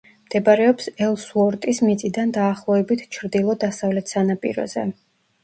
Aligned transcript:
მდებარეობს 0.27 0.87
ელსუორტის 1.07 1.81
მიწიდან 1.89 2.33
დაახლოებით 2.39 3.05
ჩრდილო-დასავლეთ 3.19 4.17
სანაპიროზე. 4.17 4.89